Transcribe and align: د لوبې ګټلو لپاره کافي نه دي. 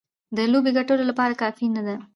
د 0.37 0.39
لوبې 0.51 0.71
ګټلو 0.77 1.03
لپاره 1.09 1.39
کافي 1.41 1.65
نه 1.75 1.81
دي. 1.87 1.95